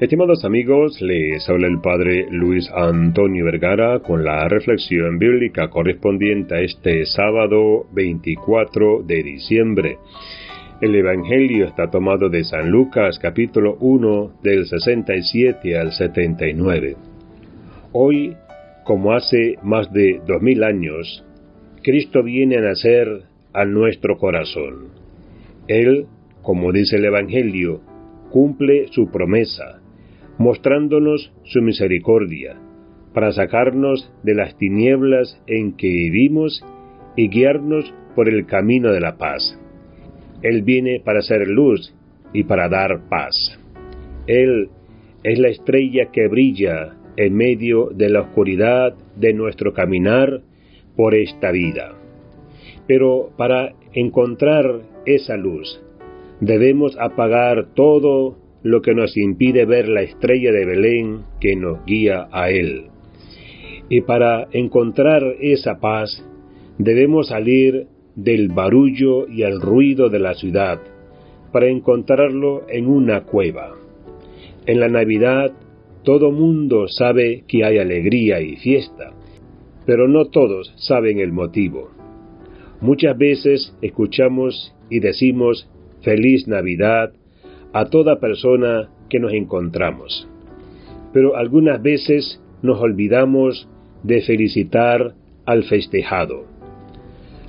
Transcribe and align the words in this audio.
Estimados 0.00 0.46
amigos, 0.46 0.98
les 1.02 1.46
habla 1.46 1.66
el 1.66 1.78
Padre 1.78 2.26
Luis 2.30 2.70
Antonio 2.74 3.44
Vergara 3.44 3.98
con 3.98 4.24
la 4.24 4.48
reflexión 4.48 5.18
bíblica 5.18 5.68
correspondiente 5.68 6.54
a 6.54 6.60
este 6.62 7.04
sábado 7.04 7.84
24 7.92 9.02
de 9.02 9.22
diciembre. 9.22 9.98
El 10.80 10.94
Evangelio 10.94 11.66
está 11.66 11.90
tomado 11.90 12.30
de 12.30 12.44
San 12.44 12.70
Lucas 12.70 13.18
capítulo 13.18 13.76
1 13.78 14.40
del 14.42 14.64
67 14.64 15.78
al 15.78 15.92
79. 15.92 16.96
Hoy, 17.92 18.34
como 18.84 19.12
hace 19.12 19.56
más 19.62 19.92
de 19.92 20.22
dos 20.26 20.40
mil 20.40 20.64
años, 20.64 21.26
Cristo 21.82 22.22
viene 22.22 22.56
a 22.56 22.62
nacer 22.62 23.24
a 23.52 23.66
nuestro 23.66 24.16
corazón. 24.16 24.94
Él, 25.68 26.06
como 26.40 26.72
dice 26.72 26.96
el 26.96 27.04
Evangelio, 27.04 27.82
cumple 28.30 28.86
su 28.92 29.10
promesa 29.10 29.79
mostrándonos 30.40 31.30
su 31.44 31.60
misericordia, 31.60 32.56
para 33.12 33.30
sacarnos 33.30 34.10
de 34.22 34.34
las 34.34 34.56
tinieblas 34.56 35.38
en 35.46 35.76
que 35.76 35.86
vivimos 35.86 36.64
y 37.14 37.28
guiarnos 37.28 37.92
por 38.16 38.26
el 38.26 38.46
camino 38.46 38.90
de 38.90 39.00
la 39.00 39.18
paz. 39.18 39.60
Él 40.40 40.62
viene 40.62 40.98
para 41.04 41.20
ser 41.20 41.46
luz 41.46 41.94
y 42.32 42.44
para 42.44 42.70
dar 42.70 43.06
paz. 43.10 43.60
Él 44.26 44.70
es 45.24 45.38
la 45.38 45.48
estrella 45.48 46.10
que 46.10 46.26
brilla 46.28 46.96
en 47.18 47.34
medio 47.34 47.90
de 47.90 48.08
la 48.08 48.22
oscuridad 48.22 48.94
de 49.16 49.34
nuestro 49.34 49.74
caminar 49.74 50.40
por 50.96 51.14
esta 51.14 51.50
vida. 51.50 51.92
Pero 52.86 53.30
para 53.36 53.74
encontrar 53.92 54.80
esa 55.04 55.36
luz, 55.36 55.82
debemos 56.40 56.96
apagar 56.98 57.74
todo 57.74 58.38
lo 58.62 58.82
que 58.82 58.94
nos 58.94 59.16
impide 59.16 59.64
ver 59.64 59.88
la 59.88 60.02
estrella 60.02 60.52
de 60.52 60.64
Belén 60.64 61.22
que 61.40 61.56
nos 61.56 61.84
guía 61.86 62.28
a 62.30 62.50
Él. 62.50 62.86
Y 63.88 64.02
para 64.02 64.48
encontrar 64.52 65.22
esa 65.40 65.80
paz, 65.80 66.24
debemos 66.78 67.28
salir 67.28 67.86
del 68.14 68.48
barullo 68.48 69.28
y 69.28 69.42
el 69.42 69.60
ruido 69.60 70.08
de 70.08 70.18
la 70.18 70.34
ciudad, 70.34 70.80
para 71.52 71.68
encontrarlo 71.68 72.62
en 72.68 72.86
una 72.86 73.22
cueva. 73.22 73.74
En 74.66 74.78
la 74.78 74.88
Navidad, 74.88 75.52
todo 76.04 76.30
mundo 76.30 76.86
sabe 76.88 77.44
que 77.48 77.64
hay 77.64 77.78
alegría 77.78 78.40
y 78.40 78.56
fiesta, 78.56 79.12
pero 79.86 80.06
no 80.06 80.26
todos 80.26 80.72
saben 80.76 81.18
el 81.18 81.32
motivo. 81.32 81.90
Muchas 82.80 83.16
veces 83.18 83.76
escuchamos 83.82 84.74
y 84.88 85.00
decimos 85.00 85.68
Feliz 86.02 86.46
Navidad 86.48 87.12
a 87.72 87.86
toda 87.86 88.20
persona 88.20 88.90
que 89.08 89.20
nos 89.20 89.32
encontramos. 89.32 90.28
Pero 91.12 91.36
algunas 91.36 91.82
veces 91.82 92.40
nos 92.62 92.80
olvidamos 92.80 93.68
de 94.02 94.22
felicitar 94.22 95.14
al 95.44 95.64
festejado. 95.64 96.44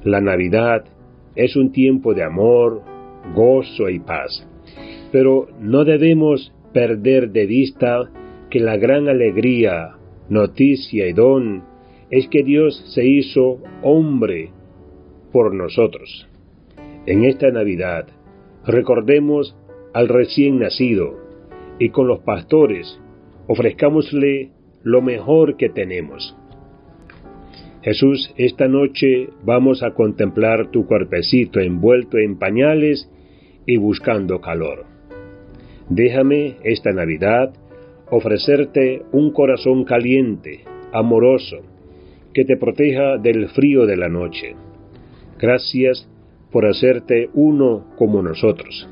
La 0.04 0.22
Navidad 0.22 0.86
es 1.36 1.56
un 1.56 1.72
tiempo 1.72 2.14
de 2.14 2.24
amor, 2.24 2.82
gozo 3.36 3.90
y 3.90 4.00
paz, 4.00 4.48
pero 5.12 5.48
no 5.60 5.86
debemos 5.86 6.52
perder 6.74 7.32
de 7.32 7.46
vista 7.46 8.10
que 8.50 8.60
la 8.60 8.78
gran 8.78 9.08
alegría, 9.08 9.96
noticia 10.30 11.08
y 11.08 11.14
don 11.14 11.64
es 12.10 12.28
que 12.28 12.44
Dios 12.44 12.84
se 12.94 13.06
hizo 13.06 13.60
hombre 13.82 14.52
por 15.32 15.54
nosotros. 15.54 16.28
En 17.06 17.24
esta 17.24 17.50
Navidad 17.52 18.08
recordemos 18.66 19.56
al 19.94 20.08
recién 20.08 20.60
nacido 20.60 21.18
y 21.80 21.90
con 21.90 22.08
los 22.08 22.20
pastores 22.20 23.00
ofrezcámosle 23.48 24.52
lo 24.84 25.02
mejor 25.02 25.58
que 25.58 25.70
tenemos. 25.70 26.36
Jesús, 27.82 28.34
esta 28.38 28.68
noche 28.68 29.30
vamos 29.44 29.82
a 29.82 29.92
contemplar 29.92 30.70
tu 30.70 30.86
cuerpecito 30.86 31.60
envuelto 31.60 32.18
en 32.18 32.38
pañales 32.38 33.10
y 33.66 33.78
buscando 33.78 34.40
calor. 34.40 34.86
Déjame 35.90 36.58
esta 36.64 36.92
Navidad 36.92 37.54
ofrecerte 38.10 39.02
un 39.12 39.32
corazón 39.32 39.84
caliente, 39.84 40.62
amoroso, 40.94 41.58
que 42.34 42.46
te 42.46 42.58
proteja 42.58 43.18
del 43.18 43.50
frío 43.50 43.86
de 43.86 43.98
la 43.98 44.10
noche. 44.10 44.56
Gracias 45.40 46.08
por 46.52 46.66
hacerte 46.66 47.30
uno 47.34 47.88
como 47.98 48.22
nosotros. 48.22 48.88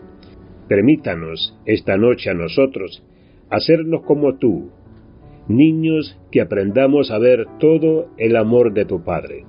Permítanos 0.69 1.57
esta 1.66 1.97
noche 1.97 2.30
a 2.30 2.35
nosotros 2.35 3.03
hacernos 3.50 4.03
como 4.03 4.38
tú, 4.38 4.69
niños 5.47 6.16
que 6.31 6.41
aprendamos 6.41 7.09
a 7.09 7.18
ver 7.18 7.47
todo 7.59 8.09
el 8.18 8.35
amor 8.35 8.72
de 8.74 8.85
tu 8.85 9.03
Padre, 9.03 9.46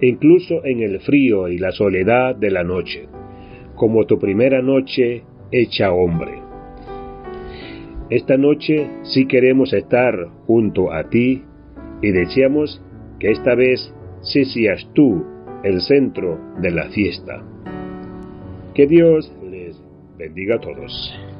incluso 0.00 0.64
en 0.64 0.80
el 0.80 1.00
frío 1.00 1.48
y 1.48 1.58
la 1.58 1.72
soledad 1.72 2.36
de 2.36 2.52
la 2.52 2.62
noche, 2.62 3.08
como 3.74 4.06
tu 4.06 4.20
primera 4.20 4.62
noche 4.62 5.24
hecha 5.50 5.92
hombre. 5.92 6.40
Esta 8.08 8.36
noche 8.36 8.88
sí 9.02 9.26
queremos 9.26 9.72
estar 9.72 10.14
junto 10.46 10.92
a 10.92 11.08
ti 11.10 11.42
y 12.02 12.12
deseamos 12.12 12.80
que 13.18 13.32
esta 13.32 13.56
vez 13.56 13.92
sí 14.20 14.44
seas 14.44 14.88
tú 14.94 15.24
el 15.64 15.80
centro 15.80 16.38
de 16.60 16.70
la 16.70 16.88
fiesta. 16.90 17.42
Que 18.74 18.86
Dios 18.86 19.32
bendiga 20.22 20.54
a 20.54 20.60
todos. 20.60 21.31